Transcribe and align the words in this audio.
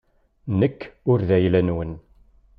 Nekk 0.59 0.79
ur 1.11 1.19
d 1.27 1.29
ayla-nwen. 1.35 1.91